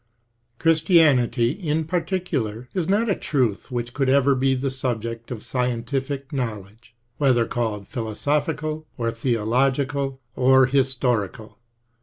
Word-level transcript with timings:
Christianity, 0.57 1.51
in 1.51 1.85
particular, 1.85 2.67
is 2.73 2.89
not 2.89 3.07
a 3.07 3.13
truth 3.13 3.69
which 3.69 3.93
could 3.93 4.09
ever 4.09 4.33
be 4.33 4.55
the 4.55 4.71
subject 4.71 5.29
of 5.29 5.43
scientific 5.43 6.33
knowledge, 6.33 6.95
whether 7.17 7.45
called 7.45 7.87
philo 7.87 8.15
sophical 8.15 8.85
or 8.97 9.11
theological 9.11 10.19
or 10.35 10.65
historical. 10.65 11.59